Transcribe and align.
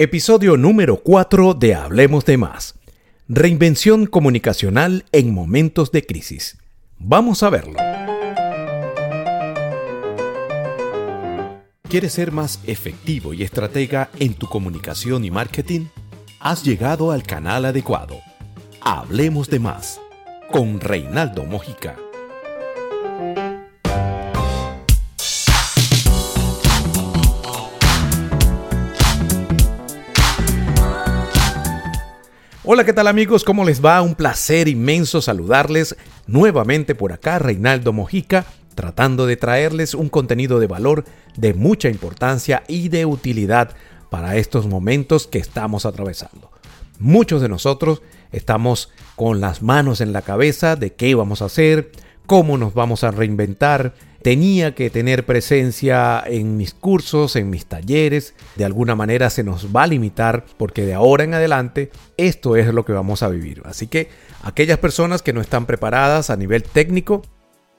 Episodio 0.00 0.56
número 0.56 1.00
4 1.02 1.54
de 1.54 1.74
Hablemos 1.74 2.24
de 2.24 2.36
Más. 2.36 2.76
Reinvención 3.26 4.06
comunicacional 4.06 5.04
en 5.10 5.34
momentos 5.34 5.90
de 5.90 6.06
crisis. 6.06 6.56
Vamos 7.00 7.42
a 7.42 7.50
verlo. 7.50 7.80
¿Quieres 11.88 12.12
ser 12.12 12.30
más 12.30 12.60
efectivo 12.64 13.34
y 13.34 13.42
estratega 13.42 14.08
en 14.20 14.34
tu 14.34 14.46
comunicación 14.46 15.24
y 15.24 15.32
marketing? 15.32 15.86
Has 16.38 16.62
llegado 16.62 17.10
al 17.10 17.24
canal 17.24 17.64
adecuado. 17.64 18.20
Hablemos 18.80 19.50
de 19.50 19.58
Más 19.58 20.00
con 20.48 20.78
Reinaldo 20.78 21.44
Mojica. 21.44 21.96
Hola, 32.70 32.84
¿qué 32.84 32.92
tal 32.92 33.06
amigos? 33.06 33.44
¿Cómo 33.44 33.64
les 33.64 33.82
va? 33.82 34.02
Un 34.02 34.14
placer 34.14 34.68
inmenso 34.68 35.22
saludarles 35.22 35.96
nuevamente 36.26 36.94
por 36.94 37.14
acá, 37.14 37.38
Reinaldo 37.38 37.94
Mojica, 37.94 38.44
tratando 38.74 39.24
de 39.24 39.38
traerles 39.38 39.94
un 39.94 40.10
contenido 40.10 40.60
de 40.60 40.66
valor 40.66 41.06
de 41.34 41.54
mucha 41.54 41.88
importancia 41.88 42.64
y 42.68 42.90
de 42.90 43.06
utilidad 43.06 43.74
para 44.10 44.36
estos 44.36 44.66
momentos 44.66 45.26
que 45.26 45.38
estamos 45.38 45.86
atravesando. 45.86 46.50
Muchos 46.98 47.40
de 47.40 47.48
nosotros 47.48 48.02
estamos 48.32 48.90
con 49.16 49.40
las 49.40 49.62
manos 49.62 50.02
en 50.02 50.12
la 50.12 50.20
cabeza 50.20 50.76
de 50.76 50.92
qué 50.92 51.14
vamos 51.14 51.40
a 51.40 51.46
hacer, 51.46 51.90
cómo 52.26 52.58
nos 52.58 52.74
vamos 52.74 53.02
a 53.02 53.10
reinventar, 53.10 53.94
tenía 54.22 54.74
que 54.74 54.90
tener 54.90 55.26
presencia 55.26 56.22
en 56.26 56.56
mis 56.56 56.74
cursos, 56.74 57.36
en 57.36 57.50
mis 57.50 57.66
talleres. 57.66 58.34
De 58.56 58.64
alguna 58.64 58.94
manera 58.94 59.30
se 59.30 59.44
nos 59.44 59.74
va 59.74 59.84
a 59.84 59.86
limitar 59.86 60.44
porque 60.56 60.84
de 60.84 60.94
ahora 60.94 61.24
en 61.24 61.34
adelante 61.34 61.90
esto 62.16 62.56
es 62.56 62.72
lo 62.72 62.84
que 62.84 62.92
vamos 62.92 63.22
a 63.22 63.28
vivir. 63.28 63.62
Así 63.64 63.86
que 63.86 64.08
aquellas 64.42 64.78
personas 64.78 65.22
que 65.22 65.32
no 65.32 65.40
están 65.40 65.66
preparadas 65.66 66.30
a 66.30 66.36
nivel 66.36 66.62
técnico, 66.62 67.22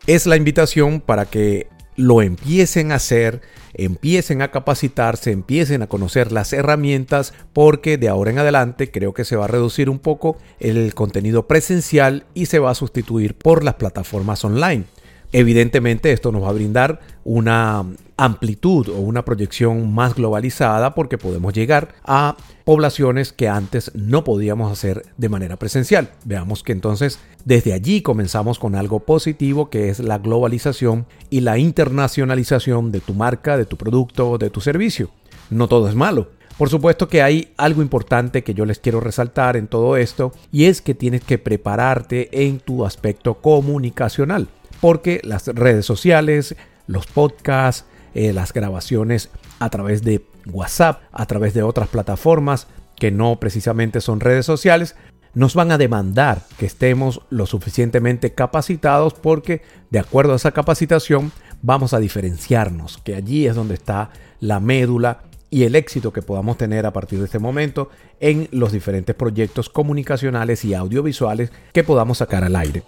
es 0.08 0.26
la 0.26 0.36
invitación 0.36 1.02
para 1.02 1.26
que 1.26 1.68
lo 1.96 2.22
empiecen 2.22 2.92
a 2.92 2.96
hacer, 2.96 3.42
empiecen 3.74 4.42
a 4.42 4.52
capacitarse, 4.52 5.32
empiecen 5.32 5.82
a 5.82 5.88
conocer 5.88 6.32
las 6.32 6.54
herramientas, 6.54 7.34
porque 7.52 7.98
de 7.98 8.08
ahora 8.08 8.32
en 8.32 8.40
adelante 8.40 8.90
creo 8.90 9.14
que 9.14 9.26
se 9.26 9.36
va 9.36 9.46
a 9.46 9.50
reducir 9.50 9.90
un 9.90 10.00
poco 10.00 10.38
el 10.60 10.94
contenido 10.96 11.46
presencial 11.48 12.26
y 12.34 12.46
se 12.46 12.60
va 12.60 12.72
a 12.72 12.76
sustituir 12.76 13.36
por 13.36 13.64
las 13.64 13.76
plataformas 13.76 14.46
online. 14.46 14.86
Evidentemente 15.32 16.12
esto 16.12 16.32
nos 16.32 16.44
va 16.44 16.50
a 16.50 16.54
brindar 16.54 17.02
una 17.24 17.86
amplitud 18.18 18.90
o 18.90 19.00
una 19.00 19.24
proyección 19.24 19.94
más 19.94 20.16
globalizada 20.16 20.96
porque 20.96 21.20
podemos 21.20 21.54
llegar 21.54 21.94
a 22.04 22.36
poblaciones 22.66 23.32
que 23.32 23.48
antes 23.48 23.92
no 23.94 24.24
podíamos 24.24 24.72
hacer 24.72 25.06
de 25.18 25.30
manera 25.30 25.58
presencial. 25.58 26.10
Veamos 26.26 26.64
que 26.64 26.72
entonces 26.72 27.20
desde 27.46 27.74
allí 27.74 28.02
comenzamos 28.02 28.58
con 28.58 28.76
algo 28.76 29.02
positivo 29.02 29.70
que 29.70 29.90
es 29.90 30.00
la 30.00 30.18
globalización 30.18 31.06
y 31.30 31.42
la 31.42 31.60
internacionalización 31.60 32.92
de 32.92 33.00
tu 33.00 33.14
marca, 33.14 33.56
de 33.56 33.66
tu 33.66 33.78
producto 33.78 34.40
de 34.40 34.50
tu 34.50 34.62
servicio. 34.62 35.12
No 35.52 35.68
todo 35.68 35.88
es 35.90 35.96
malo. 35.96 36.30
Por 36.58 36.70
supuesto 36.70 37.08
que 37.08 37.22
hay 37.22 37.54
algo 37.56 37.84
importante 37.84 38.44
que 38.44 38.54
yo 38.56 38.66
les 38.66 38.80
quiero 38.80 39.00
resaltar 39.00 39.56
en 39.56 39.68
todo 39.68 39.96
esto 39.96 40.34
y 40.52 40.66
es 40.66 40.82
que 40.82 40.96
tienes 40.96 41.24
que 41.24 41.38
prepararte 41.38 42.46
en 42.46 42.60
tu 42.60 42.84
aspecto 42.84 43.36
comunicacional 43.36 44.50
porque 44.82 45.22
las 45.24 45.48
redes 45.48 45.86
sociales, 45.86 46.56
los 46.88 47.08
podcasts, 47.08 47.86
eh, 48.14 48.34
las 48.34 48.54
grabaciones 48.54 49.30
a 49.60 49.70
través 49.70 50.04
de 50.04 50.26
WhatsApp, 50.52 51.02
a 51.12 51.26
través 51.26 51.54
de 51.54 51.64
otras 51.64 51.90
plataformas 51.90 52.68
que 52.96 53.12
no 53.12 53.40
precisamente 53.40 54.02
son 54.02 54.20
redes 54.20 54.46
sociales, 54.46 54.96
nos 55.34 55.54
van 55.54 55.72
a 55.72 55.78
demandar 55.78 56.42
que 56.58 56.66
estemos 56.66 57.22
lo 57.30 57.46
suficientemente 57.46 58.34
capacitados 58.34 59.14
porque 59.14 59.62
de 59.90 60.00
acuerdo 60.00 60.34
a 60.34 60.38
esa 60.38 60.52
capacitación 60.52 61.32
vamos 61.62 61.94
a 61.94 62.00
diferenciarnos, 62.00 62.98
que 62.98 63.16
allí 63.16 63.46
es 63.46 63.56
donde 63.56 63.76
está 63.76 64.10
la 64.40 64.60
médula 64.60 65.24
y 65.52 65.64
el 65.64 65.76
éxito 65.76 66.14
que 66.14 66.22
podamos 66.22 66.58
tener 66.58 66.86
a 66.86 66.94
partir 66.94 67.20
de 67.20 67.26
este 67.26 67.40
momento 67.40 67.90
en 68.20 68.48
los 68.52 68.72
diferentes 68.72 69.16
proyectos 69.16 69.70
comunicacionales 69.70 70.64
y 70.66 70.74
audiovisuales 70.74 71.52
que 71.74 71.84
podamos 71.84 72.20
sacar 72.20 72.44
al 72.44 72.56
aire 72.56 72.84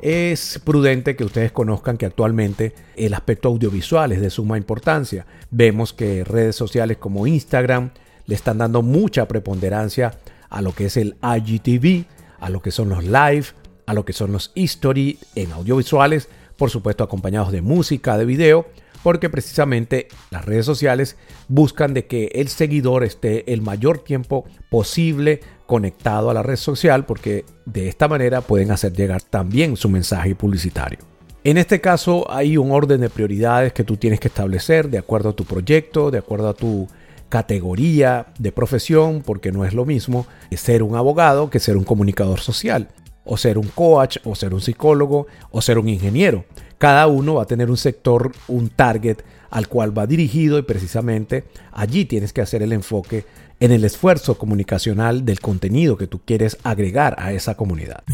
es 0.00 0.60
prudente 0.64 1.16
que 1.16 1.24
ustedes 1.24 1.52
conozcan 1.52 1.96
que 1.96 2.06
actualmente 2.06 2.74
el 2.96 3.14
aspecto 3.14 3.48
audiovisual 3.48 4.12
es 4.12 4.20
de 4.20 4.30
suma 4.30 4.56
importancia. 4.56 5.26
Vemos 5.50 5.92
que 5.92 6.24
redes 6.24 6.56
sociales 6.56 6.96
como 6.98 7.26
Instagram 7.26 7.90
le 8.26 8.34
están 8.34 8.58
dando 8.58 8.82
mucha 8.82 9.26
preponderancia 9.28 10.18
a 10.48 10.62
lo 10.62 10.72
que 10.72 10.86
es 10.86 10.96
el 10.96 11.16
IGTV, 11.22 12.06
a 12.40 12.50
lo 12.50 12.60
que 12.62 12.70
son 12.70 12.88
los 12.88 13.04
live, 13.04 13.46
a 13.86 13.94
lo 13.94 14.04
que 14.04 14.12
son 14.12 14.32
los 14.32 14.52
history 14.54 15.18
en 15.34 15.52
audiovisuales, 15.52 16.28
por 16.56 16.70
supuesto 16.70 17.04
acompañados 17.04 17.52
de 17.52 17.62
música, 17.62 18.18
de 18.18 18.24
video, 18.24 18.66
porque 19.02 19.30
precisamente 19.30 20.08
las 20.30 20.44
redes 20.44 20.66
sociales 20.66 21.16
buscan 21.48 21.94
de 21.94 22.06
que 22.06 22.26
el 22.34 22.48
seguidor 22.48 23.04
esté 23.04 23.52
el 23.52 23.62
mayor 23.62 23.98
tiempo 23.98 24.44
posible 24.68 25.40
conectado 25.66 26.30
a 26.30 26.34
la 26.34 26.42
red 26.42 26.56
social 26.56 27.04
porque 27.04 27.44
de 27.64 27.88
esta 27.88 28.08
manera 28.08 28.40
pueden 28.40 28.70
hacer 28.70 28.92
llegar 28.92 29.22
también 29.22 29.76
su 29.76 29.88
mensaje 29.88 30.34
publicitario. 30.34 30.98
En 31.44 31.58
este 31.58 31.80
caso 31.80 32.30
hay 32.30 32.56
un 32.56 32.72
orden 32.72 33.00
de 33.00 33.10
prioridades 33.10 33.72
que 33.72 33.84
tú 33.84 33.96
tienes 33.96 34.18
que 34.18 34.28
establecer 34.28 34.88
de 34.88 34.98
acuerdo 34.98 35.28
a 35.28 35.36
tu 35.36 35.44
proyecto, 35.44 36.10
de 36.10 36.18
acuerdo 36.18 36.48
a 36.48 36.54
tu 36.54 36.88
categoría 37.28 38.26
de 38.38 38.52
profesión, 38.52 39.22
porque 39.24 39.52
no 39.52 39.64
es 39.64 39.74
lo 39.74 39.84
mismo 39.84 40.26
ser 40.52 40.82
un 40.82 40.96
abogado 40.96 41.50
que 41.50 41.60
ser 41.60 41.76
un 41.76 41.84
comunicador 41.84 42.40
social, 42.40 42.88
o 43.24 43.36
ser 43.36 43.58
un 43.58 43.68
coach, 43.68 44.18
o 44.24 44.34
ser 44.34 44.54
un 44.54 44.60
psicólogo, 44.60 45.26
o 45.50 45.60
ser 45.60 45.78
un 45.78 45.88
ingeniero. 45.88 46.44
Cada 46.78 47.06
uno 47.06 47.34
va 47.34 47.42
a 47.42 47.46
tener 47.46 47.70
un 47.70 47.76
sector, 47.76 48.32
un 48.48 48.68
target 48.68 49.18
al 49.56 49.68
cual 49.68 49.96
va 49.96 50.06
dirigido 50.06 50.58
y 50.58 50.62
precisamente 50.62 51.44
allí 51.72 52.04
tienes 52.04 52.34
que 52.34 52.42
hacer 52.42 52.62
el 52.62 52.74
enfoque 52.74 53.24
en 53.58 53.72
el 53.72 53.86
esfuerzo 53.86 54.36
comunicacional 54.36 55.24
del 55.24 55.40
contenido 55.40 55.96
que 55.96 56.06
tú 56.06 56.20
quieres 56.22 56.58
agregar 56.62 57.16
a 57.18 57.32
esa 57.32 57.54
comunidad. 57.54 58.04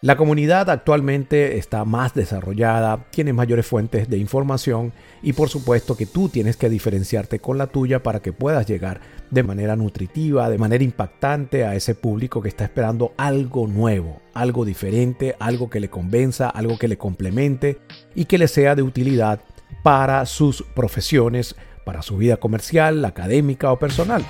La 0.00 0.16
comunidad 0.16 0.70
actualmente 0.70 1.58
está 1.58 1.84
más 1.84 2.14
desarrollada, 2.14 3.06
tiene 3.10 3.32
mayores 3.32 3.66
fuentes 3.66 4.08
de 4.08 4.16
información 4.16 4.92
y 5.22 5.32
por 5.32 5.48
supuesto 5.48 5.96
que 5.96 6.06
tú 6.06 6.28
tienes 6.28 6.56
que 6.56 6.68
diferenciarte 6.68 7.40
con 7.40 7.58
la 7.58 7.66
tuya 7.66 8.00
para 8.00 8.20
que 8.20 8.32
puedas 8.32 8.64
llegar 8.64 9.00
de 9.32 9.42
manera 9.42 9.74
nutritiva, 9.74 10.48
de 10.50 10.56
manera 10.56 10.84
impactante 10.84 11.64
a 11.64 11.74
ese 11.74 11.96
público 11.96 12.40
que 12.40 12.48
está 12.48 12.62
esperando 12.62 13.12
algo 13.16 13.66
nuevo, 13.66 14.22
algo 14.34 14.64
diferente, 14.64 15.34
algo 15.40 15.68
que 15.68 15.80
le 15.80 15.90
convenza, 15.90 16.48
algo 16.48 16.78
que 16.78 16.86
le 16.86 16.96
complemente 16.96 17.78
y 18.14 18.26
que 18.26 18.38
le 18.38 18.46
sea 18.46 18.76
de 18.76 18.82
utilidad 18.82 19.40
para 19.82 20.26
sus 20.26 20.62
profesiones, 20.62 21.56
para 21.84 22.02
su 22.02 22.16
vida 22.18 22.36
comercial, 22.36 23.04
académica 23.04 23.72
o 23.72 23.80
personal. 23.80 24.24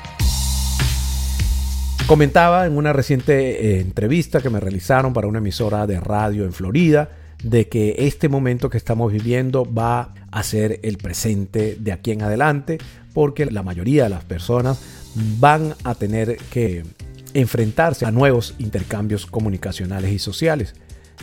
Comentaba 2.09 2.65
en 2.65 2.79
una 2.79 2.95
reciente 2.95 3.67
eh, 3.77 3.81
entrevista 3.81 4.41
que 4.41 4.49
me 4.49 4.61
realizaron 4.61 5.13
para 5.13 5.27
una 5.27 5.41
emisora 5.41 5.87
de 5.87 6.01
radio 6.01 6.47
en 6.47 6.55
Florida 6.55 7.11
de 7.43 7.69
que 7.69 7.97
este 7.99 8.31
momento 8.31 8.71
que 8.71 8.79
estamos 8.79 9.13
viviendo 9.13 9.71
va 9.71 10.15
a 10.31 10.43
ser 10.43 10.81
el 10.85 10.97
presente 10.97 11.77
de 11.79 11.93
aquí 11.93 12.13
en 12.13 12.23
adelante 12.23 12.79
porque 13.13 13.45
la 13.45 13.63
mayoría 13.63 14.05
de 14.05 14.09
las 14.09 14.25
personas 14.25 14.81
van 15.39 15.75
a 15.85 15.95
tener 15.97 16.39
que 16.51 16.83
enfrentarse 17.35 18.07
a 18.07 18.11
nuevos 18.11 18.55
intercambios 18.59 19.27
comunicacionales 19.27 20.11
y 20.11 20.19
sociales. 20.19 20.73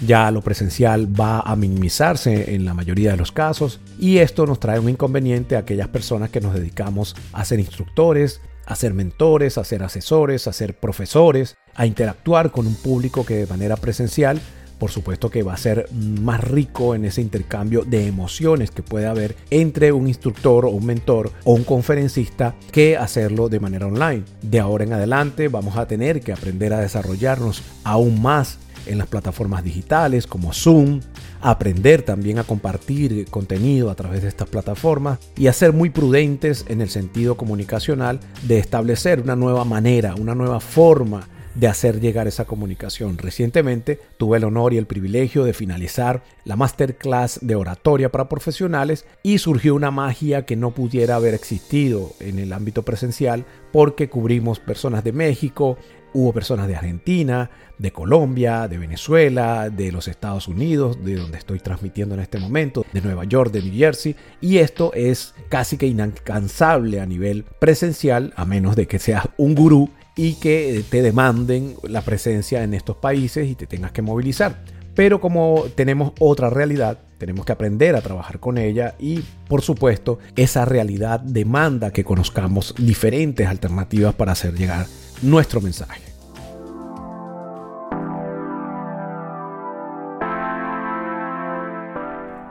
Ya 0.02 0.30
lo 0.32 0.42
presencial 0.42 1.08
va 1.20 1.40
a 1.40 1.56
minimizarse 1.56 2.54
en 2.54 2.66
la 2.66 2.74
mayoría 2.74 3.12
de 3.12 3.18
los 3.18 3.32
casos 3.32 3.80
y 3.98 4.18
esto 4.18 4.46
nos 4.46 4.60
trae 4.60 4.80
un 4.80 4.90
inconveniente 4.90 5.56
a 5.56 5.60
aquellas 5.60 5.88
personas 5.88 6.30
que 6.30 6.42
nos 6.42 6.54
dedicamos 6.54 7.16
a 7.32 7.46
ser 7.46 7.60
instructores, 7.60 8.42
a 8.66 8.76
ser 8.76 8.94
mentores, 8.94 9.58
a 9.58 9.64
ser 9.64 9.84
asesores, 9.84 10.48
a 10.48 10.54
ser 10.54 10.78
profesores, 10.78 11.56
a 11.76 11.86
interactuar 11.86 12.52
con 12.52 12.68
un 12.68 12.76
público 12.76 13.26
que 13.26 13.36
de 13.36 13.48
manera 13.48 13.78
presencial 13.78 14.42
por 14.80 14.92
supuesto 14.92 15.30
que 15.30 15.44
va 15.44 15.54
a 15.54 15.58
ser 15.58 15.90
más 15.94 16.44
rico 16.44 16.96
en 16.96 17.06
ese 17.06 17.22
intercambio 17.22 17.84
de 17.84 18.08
emociones 18.08 18.72
que 18.72 18.84
puede 18.84 19.08
haber 19.08 19.36
entre 19.50 19.92
un 19.92 20.08
instructor 20.08 20.66
o 20.66 20.70
un 20.70 20.86
mentor 20.86 21.32
o 21.44 21.54
un 21.54 21.64
conferencista 21.64 22.56
que 22.72 22.98
hacerlo 22.98 23.50
de 23.50 23.60
manera 23.60 23.88
online. 23.88 24.24
De 24.42 24.60
ahora 24.60 24.84
en 24.84 24.94
adelante 24.94 25.48
vamos 25.48 25.78
a 25.78 25.88
tener 25.88 26.22
que 26.22 26.34
aprender 26.34 26.74
a 26.74 26.82
desarrollarnos 26.82 27.64
aún 27.84 28.22
más 28.22 28.60
en 28.86 28.98
las 28.98 29.08
plataformas 29.08 29.64
digitales 29.64 30.28
como 30.28 30.54
Zoom, 30.54 31.02
aprender 31.42 32.02
también 32.02 32.40
a 32.40 32.44
compartir 32.44 33.28
contenido 33.30 33.90
a 33.90 33.96
través 33.96 34.22
de 34.22 34.30
estas 34.30 34.50
plataformas 34.50 35.20
y 35.38 35.48
a 35.48 35.54
ser 35.54 35.74
muy 35.74 35.90
prudentes 35.90 36.66
en 36.68 36.82
el 36.82 36.90
sentido 36.90 37.38
comunicacional 37.38 38.20
de 38.44 38.60
establecer 38.60 39.22
una 39.22 39.36
nueva 39.36 39.66
manera, 39.66 40.16
una 40.16 40.36
nueva 40.36 40.60
forma 40.60 41.28
de 41.56 41.68
hacer 41.68 42.00
llegar 42.00 42.28
esa 42.28 42.46
comunicación. 42.46 43.18
Recientemente 43.18 44.00
tuve 44.18 44.38
el 44.38 44.44
honor 44.44 44.74
y 44.74 44.78
el 44.78 44.86
privilegio 44.86 45.44
de 45.46 45.54
finalizar 45.54 46.24
la 46.44 46.56
masterclass 46.56 47.40
de 47.42 47.56
oratoria 47.56 48.12
para 48.12 48.30
profesionales 48.30 49.06
y 49.24 49.38
surgió 49.40 49.74
una 49.74 49.92
magia 49.92 50.46
que 50.46 50.56
no 50.56 50.72
pudiera 50.72 51.16
haber 51.16 51.34
existido 51.34 52.12
en 52.20 52.40
el 52.40 52.54
ámbito 52.54 52.84
presencial 52.84 53.46
porque 53.72 54.10
cubrimos 54.10 54.60
personas 54.60 55.04
de 55.04 55.14
México, 55.14 55.78
hubo 56.16 56.32
personas 56.32 56.68
de 56.68 56.78
Argentina, 56.78 57.52
de 57.78 57.92
Colombia, 57.92 58.70
de 58.70 58.78
Venezuela, 58.78 59.70
de 59.70 59.92
los 59.92 60.08
Estados 60.08 60.48
Unidos, 60.48 61.04
de 61.04 61.16
donde 61.16 61.38
estoy 61.38 61.60
transmitiendo 61.60 62.16
en 62.16 62.22
este 62.22 62.40
momento, 62.40 62.86
de 62.94 63.02
Nueva 63.02 63.26
York, 63.26 63.52
de 63.52 63.62
New 63.62 63.74
Jersey, 63.76 64.16
y 64.40 64.60
esto 64.60 64.94
es 64.94 65.36
casi 65.50 65.78
que 65.78 65.88
inalcanzable 65.88 67.02
a 67.02 67.06
nivel 67.06 67.44
presencial, 67.60 68.34
a 68.38 68.46
menos 68.46 68.78
de 68.78 68.88
que 68.88 68.98
seas 68.98 69.28
un 69.38 69.56
gurú 69.56 69.90
y 70.16 70.36
que 70.36 70.86
te 70.90 71.02
demanden 71.02 71.76
la 71.84 72.02
presencia 72.02 72.64
en 72.64 72.74
estos 72.74 72.96
países 72.96 73.50
y 73.50 73.56
te 73.56 73.68
tengas 73.68 73.92
que 73.92 74.02
movilizar. 74.02 74.64
Pero 74.96 75.20
como 75.20 75.66
tenemos 75.76 76.14
otra 76.20 76.50
realidad, 76.50 77.00
tenemos 77.18 77.46
que 77.46 77.52
aprender 77.52 77.98
a 77.98 78.02
trabajar 78.02 78.40
con 78.40 78.58
ella 78.58 78.96
y 78.98 79.20
por 79.50 79.62
supuesto 79.62 80.20
esa 80.38 80.64
realidad 80.64 81.20
demanda 81.20 81.92
que 81.92 82.06
conozcamos 82.06 82.74
diferentes 82.78 83.48
alternativas 83.48 84.16
para 84.16 84.32
hacer 84.32 84.54
llegar 84.54 84.86
nuestro 85.22 85.62
mensaje. 85.62 86.02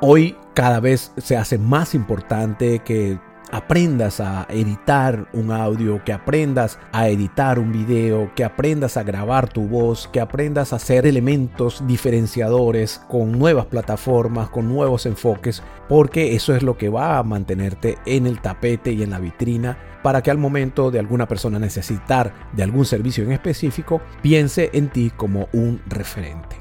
Hoy 0.00 0.37
cada 0.55 0.81
vez 0.81 1.12
se 1.16 1.37
hace 1.37 1.56
más 1.56 1.94
importante 1.94 2.81
que 2.81 3.19
aprendas 3.50 4.20
a 4.20 4.46
editar 4.49 5.29
un 5.32 5.50
audio, 5.50 6.02
que 6.05 6.12
aprendas 6.12 6.79
a 6.93 7.08
editar 7.08 7.58
un 7.58 7.73
video, 7.73 8.32
que 8.35 8.44
aprendas 8.44 8.96
a 8.96 9.02
grabar 9.02 9.49
tu 9.49 9.69
voz, 9.69 10.08
que 10.08 10.20
aprendas 10.20 10.73
a 10.73 10.76
hacer 10.76 11.06
elementos 11.06 11.87
diferenciadores 11.87 13.00
con 13.08 13.32
nuevas 13.32 13.67
plataformas, 13.67 14.50
con 14.50 14.69
nuevos 14.69 15.06
enfoques, 15.06 15.62
porque 15.88 16.35
eso 16.35 16.55
es 16.55 16.62
lo 16.62 16.76
que 16.76 16.88
va 16.88 17.19
a 17.19 17.23
mantenerte 17.23 17.99
en 18.06 18.26
el 18.26 18.41
tapete 18.41 18.93
y 18.93 19.02
en 19.02 19.11
la 19.11 19.19
vitrina 19.19 19.79
para 20.02 20.23
que 20.23 20.31
al 20.31 20.38
momento 20.38 20.91
de 20.91 20.99
alguna 20.99 21.26
persona 21.26 21.58
necesitar 21.58 22.35
de 22.52 22.62
algún 22.62 22.85
servicio 22.85 23.25
en 23.25 23.32
específico, 23.32 24.02
piense 24.20 24.70
en 24.75 24.91
ti 24.91 25.11
como 25.17 25.49
un 25.52 25.81
referente. 25.87 26.56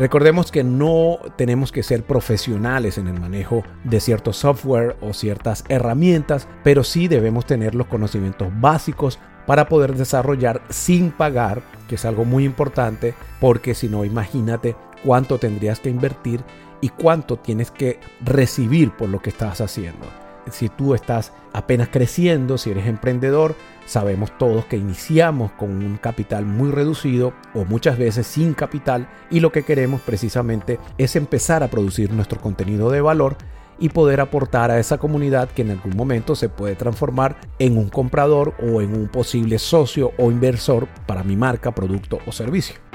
Recordemos 0.00 0.50
que 0.50 0.64
no 0.64 1.18
tenemos 1.36 1.72
que 1.72 1.82
ser 1.82 2.04
profesionales 2.04 2.96
en 2.96 3.06
el 3.06 3.20
manejo 3.20 3.64
de 3.84 4.00
cierto 4.00 4.32
software 4.32 4.96
o 5.02 5.12
ciertas 5.12 5.62
herramientas, 5.68 6.48
pero 6.64 6.84
sí 6.84 7.06
debemos 7.06 7.44
tener 7.44 7.74
los 7.74 7.86
conocimientos 7.86 8.48
básicos 8.62 9.18
para 9.46 9.68
poder 9.68 9.94
desarrollar 9.94 10.62
sin 10.70 11.10
pagar, 11.10 11.60
que 11.86 11.96
es 11.96 12.06
algo 12.06 12.24
muy 12.24 12.46
importante, 12.46 13.14
porque 13.42 13.74
si 13.74 13.90
no, 13.90 14.06
imagínate 14.06 14.74
cuánto 15.04 15.36
tendrías 15.36 15.80
que 15.80 15.90
invertir 15.90 16.42
y 16.80 16.88
cuánto 16.88 17.36
tienes 17.36 17.70
que 17.70 18.00
recibir 18.22 18.92
por 18.92 19.10
lo 19.10 19.20
que 19.20 19.28
estás 19.28 19.60
haciendo 19.60 20.06
si 20.52 20.68
tú 20.68 20.94
estás 20.94 21.32
apenas 21.52 21.88
creciendo, 21.88 22.58
si 22.58 22.70
eres 22.70 22.86
emprendedor, 22.86 23.54
sabemos 23.86 24.36
todos 24.38 24.64
que 24.66 24.76
iniciamos 24.76 25.52
con 25.52 25.70
un 25.70 25.96
capital 25.96 26.46
muy 26.46 26.70
reducido 26.70 27.32
o 27.54 27.64
muchas 27.64 27.98
veces 27.98 28.26
sin 28.26 28.54
capital 28.54 29.08
y 29.30 29.40
lo 29.40 29.52
que 29.52 29.64
queremos 29.64 30.00
precisamente 30.00 30.78
es 30.98 31.16
empezar 31.16 31.62
a 31.62 31.68
producir 31.68 32.12
nuestro 32.12 32.40
contenido 32.40 32.90
de 32.90 33.00
valor 33.00 33.36
y 33.80 33.88
poder 33.88 34.20
aportar 34.20 34.70
a 34.70 34.78
esa 34.78 34.98
comunidad 34.98 35.48
que 35.48 35.62
en 35.62 35.70
algún 35.70 35.96
momento 35.96 36.36
se 36.36 36.48
puede 36.48 36.76
transformar 36.76 37.36
en 37.58 37.78
un 37.78 37.88
comprador 37.88 38.54
o 38.62 38.82
en 38.82 38.94
un 38.94 39.08
posible 39.08 39.58
socio 39.58 40.12
o 40.18 40.30
inversor 40.30 40.86
para 41.06 41.24
mi 41.24 41.34
marca, 41.34 41.74
producto 41.74 42.18
o 42.26 42.32
servicio. 42.32 42.89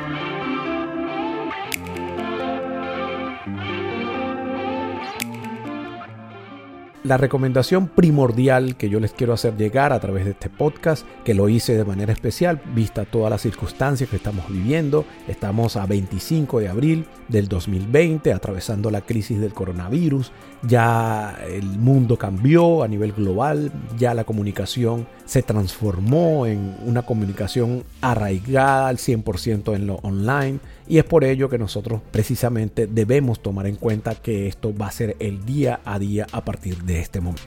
La 7.05 7.17
recomendación 7.17 7.87
primordial 7.87 8.77
que 8.77 8.89
yo 8.89 8.99
les 8.99 9.13
quiero 9.13 9.33
hacer 9.33 9.55
llegar 9.55 9.93
a 9.93 9.99
través 9.99 10.25
de 10.25 10.31
este 10.31 10.49
podcast, 10.49 11.05
que 11.23 11.35
lo 11.35 11.49
hice 11.49 11.77
de 11.77 11.85
manera 11.85 12.11
especial, 12.11 12.59
vista 12.73 13.05
todas 13.05 13.29
las 13.29 13.41
circunstancias 13.41 14.09
que 14.09 14.15
estamos 14.15 14.49
viviendo. 14.49 15.05
Estamos 15.27 15.75
a 15.75 15.85
25 15.85 16.59
de 16.59 16.67
abril 16.67 17.05
del 17.27 17.47
2020, 17.47 18.33
atravesando 18.33 18.89
la 18.89 19.01
crisis 19.01 19.39
del 19.39 19.53
coronavirus. 19.53 20.31
Ya 20.63 21.37
el 21.47 21.77
mundo 21.77 22.17
cambió 22.17 22.81
a 22.81 22.87
nivel 22.87 23.13
global, 23.13 23.71
ya 23.99 24.15
la 24.15 24.23
comunicación 24.23 25.05
se 25.25 25.41
transformó 25.41 26.45
en 26.45 26.75
una 26.85 27.01
comunicación 27.01 27.83
arraigada 28.01 28.87
al 28.87 28.97
100% 28.97 29.75
en 29.75 29.87
lo 29.87 29.95
online 29.95 30.59
y 30.87 30.99
es 30.99 31.03
por 31.03 31.23
ello 31.23 31.49
que 31.49 31.57
nosotros 31.57 32.01
precisamente 32.11 32.87
debemos 32.87 33.41
tomar 33.41 33.67
en 33.67 33.75
cuenta 33.75 34.15
que 34.15 34.47
esto 34.47 34.73
va 34.75 34.87
a 34.87 34.91
ser 34.91 35.15
el 35.19 35.45
día 35.45 35.79
a 35.83 35.99
día 35.99 36.27
a 36.31 36.45
partir 36.45 36.83
de 36.83 36.99
este 36.99 37.21
momento. 37.21 37.43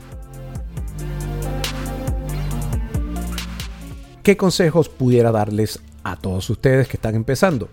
¿Qué 4.22 4.36
consejos 4.36 4.88
pudiera 4.88 5.30
darles 5.30 5.80
a 6.02 6.16
todos 6.16 6.50
ustedes 6.50 6.88
que 6.88 6.96
están 6.96 7.14
empezando? 7.14 7.68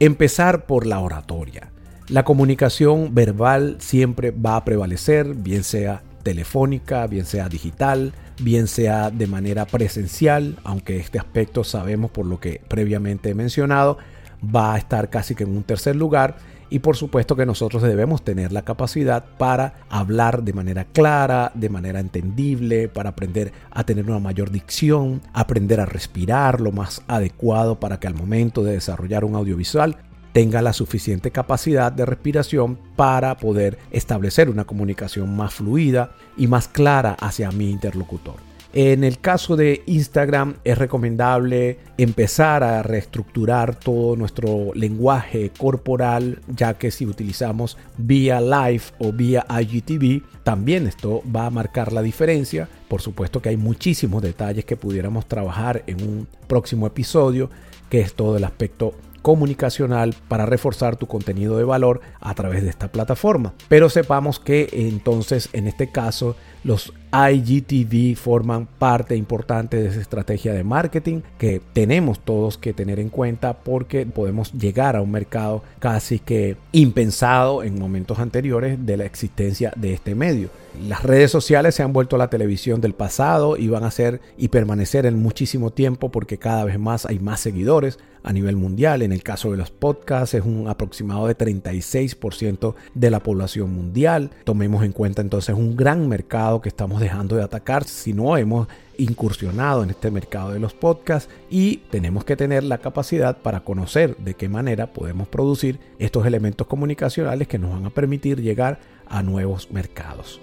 Empezar 0.00 0.66
por 0.66 0.86
la 0.86 0.98
oratoria. 0.98 1.70
La 2.08 2.24
comunicación 2.24 3.14
verbal 3.14 3.76
siempre 3.78 4.32
va 4.32 4.56
a 4.56 4.64
prevalecer, 4.64 5.34
bien 5.34 5.62
sea 5.62 6.02
telefónica, 6.22 7.06
bien 7.06 7.24
sea 7.24 7.48
digital, 7.48 8.12
bien 8.40 8.66
sea 8.66 9.10
de 9.10 9.26
manera 9.26 9.66
presencial, 9.66 10.58
aunque 10.64 10.96
este 10.96 11.18
aspecto 11.18 11.64
sabemos 11.64 12.10
por 12.10 12.26
lo 12.26 12.40
que 12.40 12.60
previamente 12.68 13.30
he 13.30 13.34
mencionado, 13.34 13.98
va 14.42 14.74
a 14.74 14.78
estar 14.78 15.10
casi 15.10 15.34
que 15.34 15.44
en 15.44 15.56
un 15.56 15.62
tercer 15.62 15.96
lugar. 15.96 16.36
Y 16.70 16.78
por 16.78 16.96
supuesto 16.96 17.36
que 17.36 17.44
nosotros 17.44 17.82
debemos 17.82 18.24
tener 18.24 18.50
la 18.50 18.62
capacidad 18.62 19.26
para 19.36 19.74
hablar 19.90 20.42
de 20.42 20.54
manera 20.54 20.86
clara, 20.86 21.52
de 21.54 21.68
manera 21.68 22.00
entendible, 22.00 22.88
para 22.88 23.10
aprender 23.10 23.52
a 23.70 23.84
tener 23.84 24.06
una 24.08 24.20
mayor 24.20 24.50
dicción, 24.50 25.20
aprender 25.34 25.80
a 25.80 25.84
respirar 25.84 26.62
lo 26.62 26.72
más 26.72 27.02
adecuado 27.08 27.78
para 27.78 28.00
que 28.00 28.06
al 28.06 28.14
momento 28.14 28.64
de 28.64 28.72
desarrollar 28.72 29.26
un 29.26 29.34
audiovisual 29.34 29.98
tenga 30.32 30.62
la 30.62 30.72
suficiente 30.72 31.30
capacidad 31.30 31.92
de 31.92 32.06
respiración 32.06 32.78
para 32.96 33.36
poder 33.36 33.78
establecer 33.90 34.48
una 34.48 34.64
comunicación 34.64 35.36
más 35.36 35.54
fluida 35.54 36.12
y 36.36 36.46
más 36.46 36.68
clara 36.68 37.16
hacia 37.20 37.50
mi 37.50 37.70
interlocutor. 37.70 38.36
En 38.74 39.04
el 39.04 39.18
caso 39.18 39.54
de 39.54 39.82
Instagram 39.84 40.54
es 40.64 40.78
recomendable 40.78 41.78
empezar 41.98 42.62
a 42.62 42.82
reestructurar 42.82 43.78
todo 43.78 44.16
nuestro 44.16 44.70
lenguaje 44.72 45.50
corporal, 45.58 46.40
ya 46.48 46.72
que 46.78 46.90
si 46.90 47.04
utilizamos 47.04 47.76
vía 47.98 48.40
live 48.40 48.84
o 48.98 49.12
vía 49.12 49.44
IGTV, 49.46 50.22
también 50.42 50.86
esto 50.86 51.22
va 51.34 51.44
a 51.44 51.50
marcar 51.50 51.92
la 51.92 52.00
diferencia. 52.00 52.66
Por 52.88 53.02
supuesto 53.02 53.42
que 53.42 53.50
hay 53.50 53.58
muchísimos 53.58 54.22
detalles 54.22 54.64
que 54.64 54.78
pudiéramos 54.78 55.26
trabajar 55.26 55.84
en 55.86 56.02
un 56.02 56.26
próximo 56.46 56.86
episodio, 56.86 57.50
que 57.90 58.00
es 58.00 58.14
todo 58.14 58.38
el 58.38 58.44
aspecto 58.44 58.94
comunicacional 59.22 60.14
para 60.28 60.46
reforzar 60.46 60.96
tu 60.96 61.06
contenido 61.06 61.56
de 61.56 61.64
valor 61.64 62.00
a 62.20 62.34
través 62.34 62.62
de 62.62 62.70
esta 62.70 62.88
plataforma. 62.88 63.54
Pero 63.68 63.88
sepamos 63.88 64.38
que 64.38 64.68
entonces 64.72 65.48
en 65.52 65.66
este 65.68 65.90
caso 65.90 66.36
los 66.64 66.92
IGTV 67.12 68.16
forman 68.16 68.66
parte 68.66 69.16
importante 69.16 69.76
de 69.76 69.88
esa 69.88 70.00
estrategia 70.00 70.54
de 70.54 70.64
marketing 70.64 71.20
que 71.38 71.60
tenemos 71.72 72.20
todos 72.20 72.56
que 72.56 72.72
tener 72.72 72.98
en 72.98 73.10
cuenta 73.10 73.52
porque 73.52 74.06
podemos 74.06 74.52
llegar 74.52 74.96
a 74.96 75.02
un 75.02 75.10
mercado 75.10 75.62
casi 75.78 76.18
que 76.18 76.56
impensado 76.72 77.62
en 77.62 77.78
momentos 77.78 78.18
anteriores 78.18 78.86
de 78.86 78.96
la 78.96 79.04
existencia 79.04 79.72
de 79.76 79.92
este 79.92 80.14
medio. 80.14 80.48
Las 80.88 81.02
redes 81.02 81.30
sociales 81.30 81.74
se 81.74 81.82
han 81.82 81.92
vuelto 81.92 82.16
la 82.16 82.30
televisión 82.30 82.80
del 82.80 82.94
pasado 82.94 83.58
y 83.58 83.68
van 83.68 83.84
a 83.84 83.90
ser 83.90 84.22
y 84.38 84.48
permanecer 84.48 85.04
en 85.04 85.20
muchísimo 85.20 85.70
tiempo 85.70 86.10
porque 86.10 86.38
cada 86.38 86.64
vez 86.64 86.78
más 86.78 87.04
hay 87.04 87.18
más 87.18 87.40
seguidores 87.40 87.98
a 88.24 88.32
nivel 88.32 88.56
mundial. 88.56 89.02
En 89.02 89.12
el 89.12 89.22
caso 89.22 89.50
de 89.50 89.58
los 89.58 89.70
podcasts 89.70 90.34
es 90.34 90.44
un 90.44 90.68
aproximado 90.68 91.26
de 91.26 91.36
36% 91.36 92.74
de 92.94 93.10
la 93.10 93.20
población 93.20 93.72
mundial. 93.72 94.30
Tomemos 94.44 94.84
en 94.84 94.92
cuenta 94.92 95.20
entonces 95.20 95.54
un 95.54 95.76
gran 95.76 96.08
mercado 96.08 96.51
que 96.60 96.68
estamos 96.68 97.00
dejando 97.00 97.36
de 97.36 97.42
atacar 97.42 97.84
si 97.84 98.12
no 98.12 98.36
hemos 98.36 98.68
incursionado 98.98 99.82
en 99.82 99.90
este 99.90 100.10
mercado 100.10 100.52
de 100.52 100.60
los 100.60 100.74
podcasts 100.74 101.32
y 101.50 101.78
tenemos 101.90 102.24
que 102.24 102.36
tener 102.36 102.62
la 102.64 102.78
capacidad 102.78 103.38
para 103.38 103.60
conocer 103.60 104.16
de 104.18 104.34
qué 104.34 104.48
manera 104.48 104.92
podemos 104.92 105.28
producir 105.28 105.80
estos 105.98 106.26
elementos 106.26 106.66
comunicacionales 106.66 107.48
que 107.48 107.58
nos 107.58 107.72
van 107.72 107.86
a 107.86 107.90
permitir 107.90 108.40
llegar 108.40 108.80
a 109.08 109.22
nuevos 109.22 109.70
mercados. 109.70 110.40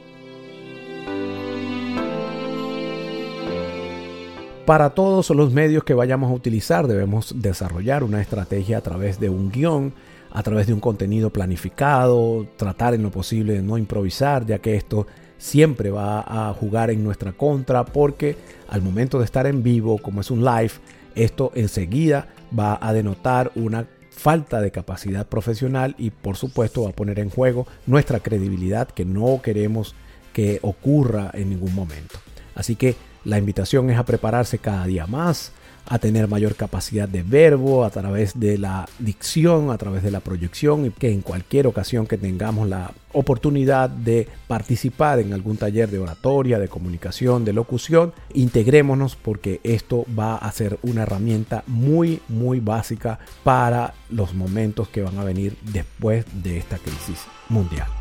Para 4.65 4.91
todos 4.91 5.31
los 5.31 5.51
medios 5.51 5.83
que 5.83 5.95
vayamos 5.95 6.29
a 6.29 6.33
utilizar 6.35 6.85
debemos 6.85 7.41
desarrollar 7.41 8.03
una 8.03 8.21
estrategia 8.21 8.77
a 8.77 8.81
través 8.81 9.19
de 9.19 9.29
un 9.29 9.51
guion, 9.51 9.93
a 10.31 10.43
través 10.43 10.67
de 10.67 10.73
un 10.73 10.79
contenido 10.79 11.31
planificado, 11.31 12.45
tratar 12.55 12.93
en 12.93 13.01
lo 13.01 13.09
posible 13.09 13.53
de 13.53 13.63
no 13.63 13.79
improvisar, 13.79 14.45
ya 14.45 14.59
que 14.59 14.75
esto 14.75 15.07
siempre 15.39 15.89
va 15.89 16.19
a 16.19 16.53
jugar 16.53 16.91
en 16.91 17.03
nuestra 17.03 17.31
contra 17.31 17.85
porque 17.85 18.35
al 18.67 18.83
momento 18.83 19.17
de 19.17 19.25
estar 19.25 19.47
en 19.47 19.63
vivo, 19.63 19.97
como 19.97 20.21
es 20.21 20.29
un 20.29 20.45
live, 20.45 20.73
Esto 21.15 21.51
enseguida 21.55 22.27
va 22.57 22.77
a 22.79 22.93
denotar 22.93 23.51
una 23.55 23.87
falta 24.11 24.61
de 24.61 24.71
capacidad 24.71 25.25
profesional 25.25 25.95
y 25.97 26.11
por 26.11 26.37
supuesto 26.37 26.83
va 26.83 26.89
a 26.89 26.95
poner 26.95 27.19
en 27.19 27.29
juego 27.29 27.65
nuestra 27.87 28.19
credibilidad 28.19 28.87
que 28.87 29.05
no 29.05 29.41
queremos 29.41 29.95
que 30.33 30.59
ocurra 30.61 31.31
en 31.33 31.49
ningún 31.49 31.73
momento. 31.73 32.19
Así 32.53 32.75
que 32.75 32.95
la 33.25 33.37
invitación 33.37 33.89
es 33.89 33.97
a 33.97 34.05
prepararse 34.05 34.59
cada 34.59 34.85
día 34.85 35.07
más, 35.07 35.51
a 35.87 35.99
tener 35.99 36.27
mayor 36.27 36.55
capacidad 36.55 37.07
de 37.07 37.23
verbo 37.23 37.83
a 37.83 37.89
través 37.89 38.39
de 38.39 38.57
la 38.57 38.87
dicción, 38.99 39.71
a 39.71 39.77
través 39.77 40.03
de 40.03 40.11
la 40.11 40.19
proyección 40.19 40.85
y 40.85 40.91
que 40.91 41.11
en 41.11 41.21
cualquier 41.21 41.67
ocasión 41.67 42.07
que 42.07 42.17
tengamos 42.17 42.67
la 42.67 42.91
oportunidad 43.11 43.89
de 43.89 44.27
participar 44.47 45.19
en 45.19 45.33
algún 45.33 45.57
taller 45.57 45.89
de 45.89 45.99
oratoria, 45.99 46.59
de 46.59 46.67
comunicación, 46.67 47.43
de 47.43 47.53
locución, 47.53 48.13
integrémonos 48.33 49.15
porque 49.15 49.59
esto 49.63 50.05
va 50.17 50.35
a 50.35 50.51
ser 50.51 50.77
una 50.83 51.03
herramienta 51.03 51.63
muy, 51.67 52.21
muy 52.27 52.59
básica 52.59 53.19
para 53.43 53.93
los 54.09 54.33
momentos 54.33 54.89
que 54.89 55.01
van 55.01 55.17
a 55.17 55.23
venir 55.23 55.57
después 55.61 56.25
de 56.43 56.57
esta 56.57 56.77
crisis 56.77 57.25
mundial. 57.49 57.98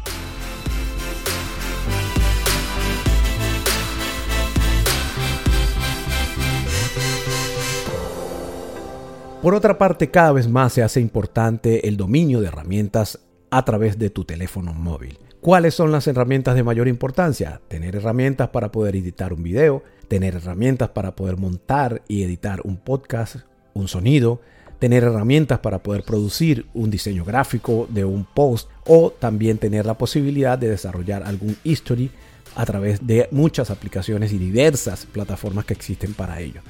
Por 9.42 9.54
otra 9.54 9.78
parte, 9.78 10.10
cada 10.10 10.32
vez 10.32 10.48
más 10.48 10.72
se 10.72 10.82
hace 10.82 11.00
importante 11.00 11.86
el 11.86 11.96
dominio 11.96 12.40
de 12.40 12.48
herramientas 12.48 13.20
a 13.50 13.64
través 13.64 13.96
de 13.96 14.10
tu 14.10 14.24
teléfono 14.24 14.74
móvil. 14.74 15.16
¿Cuáles 15.40 15.74
son 15.74 15.92
las 15.92 16.08
herramientas 16.08 16.56
de 16.56 16.64
mayor 16.64 16.88
importancia? 16.88 17.60
Tener 17.68 17.94
herramientas 17.94 18.48
para 18.48 18.72
poder 18.72 18.96
editar 18.96 19.32
un 19.32 19.44
video, 19.44 19.84
tener 20.08 20.34
herramientas 20.34 20.88
para 20.88 21.14
poder 21.14 21.36
montar 21.36 22.02
y 22.08 22.24
editar 22.24 22.62
un 22.64 22.78
podcast, 22.78 23.36
un 23.74 23.86
sonido, 23.86 24.40
tener 24.80 25.04
herramientas 25.04 25.60
para 25.60 25.84
poder 25.84 26.02
producir 26.02 26.66
un 26.74 26.90
diseño 26.90 27.24
gráfico 27.24 27.86
de 27.90 28.04
un 28.04 28.24
post 28.24 28.68
o 28.86 29.12
también 29.12 29.58
tener 29.58 29.86
la 29.86 29.96
posibilidad 29.96 30.58
de 30.58 30.70
desarrollar 30.70 31.22
algún 31.22 31.56
history 31.62 32.10
a 32.56 32.66
través 32.66 33.06
de 33.06 33.28
muchas 33.30 33.70
aplicaciones 33.70 34.32
y 34.32 34.38
diversas 34.38 35.06
plataformas 35.06 35.64
que 35.64 35.74
existen 35.74 36.12
para 36.14 36.40
ello 36.40 36.60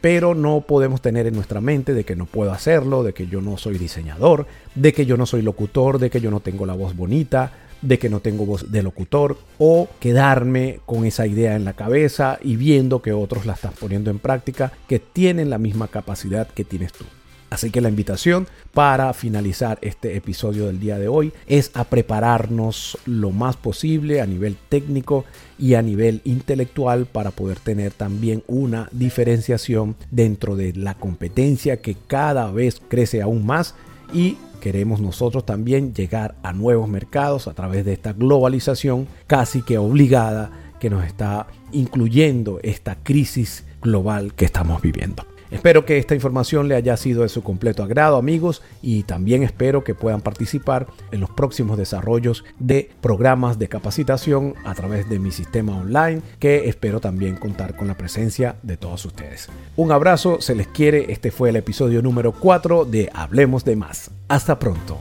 pero 0.00 0.34
no 0.34 0.62
podemos 0.62 1.00
tener 1.00 1.26
en 1.26 1.34
nuestra 1.34 1.60
mente 1.60 1.94
de 1.94 2.04
que 2.04 2.16
no 2.16 2.26
puedo 2.26 2.52
hacerlo, 2.52 3.02
de 3.02 3.14
que 3.14 3.26
yo 3.26 3.40
no 3.40 3.56
soy 3.56 3.78
diseñador, 3.78 4.46
de 4.74 4.92
que 4.92 5.06
yo 5.06 5.16
no 5.16 5.26
soy 5.26 5.42
locutor, 5.42 5.98
de 5.98 6.10
que 6.10 6.20
yo 6.20 6.30
no 6.30 6.40
tengo 6.40 6.66
la 6.66 6.74
voz 6.74 6.96
bonita, 6.96 7.52
de 7.82 7.98
que 7.98 8.08
no 8.08 8.20
tengo 8.20 8.46
voz 8.46 8.70
de 8.70 8.82
locutor 8.82 9.38
o 9.58 9.88
quedarme 10.00 10.80
con 10.86 11.04
esa 11.04 11.26
idea 11.26 11.56
en 11.56 11.64
la 11.64 11.74
cabeza 11.74 12.38
y 12.42 12.56
viendo 12.56 13.02
que 13.02 13.12
otros 13.12 13.46
la 13.46 13.54
están 13.54 13.72
poniendo 13.78 14.10
en 14.10 14.18
práctica 14.18 14.72
que 14.88 14.98
tienen 14.98 15.50
la 15.50 15.58
misma 15.58 15.88
capacidad 15.88 16.48
que 16.48 16.64
tienes 16.64 16.92
tú. 16.92 17.04
Así 17.48 17.70
que 17.70 17.80
la 17.80 17.88
invitación 17.88 18.48
para 18.74 19.12
finalizar 19.12 19.78
este 19.80 20.16
episodio 20.16 20.66
del 20.66 20.80
día 20.80 20.98
de 20.98 21.08
hoy 21.08 21.32
es 21.46 21.70
a 21.74 21.84
prepararnos 21.84 22.98
lo 23.06 23.30
más 23.30 23.56
posible 23.56 24.20
a 24.20 24.26
nivel 24.26 24.56
técnico 24.68 25.24
y 25.58 25.74
a 25.74 25.82
nivel 25.82 26.22
intelectual 26.24 27.06
para 27.06 27.30
poder 27.30 27.60
tener 27.60 27.92
también 27.92 28.42
una 28.48 28.88
diferenciación 28.90 29.94
dentro 30.10 30.56
de 30.56 30.72
la 30.74 30.94
competencia 30.94 31.80
que 31.80 31.96
cada 32.06 32.50
vez 32.50 32.82
crece 32.88 33.22
aún 33.22 33.46
más 33.46 33.74
y 34.12 34.36
queremos 34.60 35.00
nosotros 35.00 35.46
también 35.46 35.94
llegar 35.94 36.34
a 36.42 36.52
nuevos 36.52 36.88
mercados 36.88 37.46
a 37.46 37.54
través 37.54 37.84
de 37.84 37.92
esta 37.92 38.12
globalización 38.12 39.06
casi 39.28 39.62
que 39.62 39.78
obligada 39.78 40.50
que 40.80 40.90
nos 40.90 41.04
está 41.04 41.46
incluyendo 41.72 42.58
esta 42.62 42.96
crisis 42.96 43.64
global 43.80 44.34
que 44.34 44.44
estamos 44.44 44.82
viviendo. 44.82 45.24
Espero 45.50 45.84
que 45.84 45.98
esta 45.98 46.14
información 46.14 46.68
le 46.68 46.74
haya 46.74 46.96
sido 46.96 47.22
de 47.22 47.28
su 47.28 47.42
completo 47.42 47.82
agrado 47.82 48.16
amigos 48.16 48.62
y 48.82 49.04
también 49.04 49.42
espero 49.42 49.84
que 49.84 49.94
puedan 49.94 50.20
participar 50.20 50.86
en 51.12 51.20
los 51.20 51.30
próximos 51.30 51.78
desarrollos 51.78 52.44
de 52.58 52.90
programas 53.00 53.58
de 53.58 53.68
capacitación 53.68 54.54
a 54.64 54.74
través 54.74 55.08
de 55.08 55.18
mi 55.18 55.30
sistema 55.30 55.76
online 55.76 56.22
que 56.38 56.68
espero 56.68 57.00
también 57.00 57.36
contar 57.36 57.76
con 57.76 57.88
la 57.88 57.96
presencia 57.96 58.56
de 58.62 58.76
todos 58.76 59.04
ustedes. 59.04 59.48
Un 59.76 59.92
abrazo, 59.92 60.40
se 60.40 60.54
les 60.54 60.66
quiere, 60.66 61.12
este 61.12 61.30
fue 61.30 61.50
el 61.50 61.56
episodio 61.56 62.02
número 62.02 62.32
4 62.32 62.84
de 62.84 63.10
Hablemos 63.14 63.64
de 63.64 63.76
más. 63.76 64.10
Hasta 64.28 64.58
pronto. 64.58 64.98